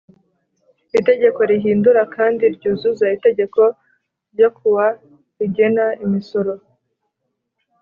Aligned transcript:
Itegeko 0.99 1.39
rihindura 1.51 2.01
kandi 2.15 2.43
ryuzuza 2.55 3.05
itegeko 3.15 3.61
ryo 4.33 4.49
kuwa 4.57 4.87
rigena 5.37 5.85
imisoro 6.05 6.53